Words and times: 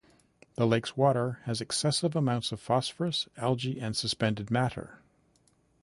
The 0.55 0.65
lake's 0.65 0.97
water 0.97 1.41
has 1.43 1.61
excessive 1.61 2.15
amounts 2.15 2.51
of 2.51 2.59
phosphorus, 2.59 3.29
algae 3.37 3.79
and 3.79 3.95
suspended 3.95 4.49
matter. 4.49 4.97